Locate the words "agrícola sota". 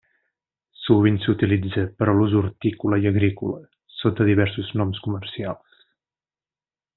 3.11-4.27